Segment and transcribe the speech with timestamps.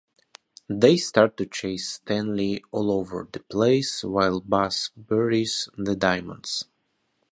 [0.67, 6.65] They start to chase Stanley all over the place while Buzz buries the diamonds.